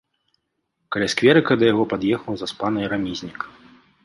Каля 0.95 1.07
скверыка 1.13 1.53
да 1.59 1.69
яго 1.73 1.83
пад'ехаў 1.93 2.33
заспаны 2.43 2.89
рамізнік. 2.97 3.39